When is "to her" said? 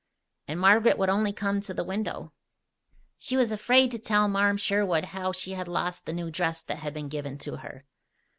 7.37-7.85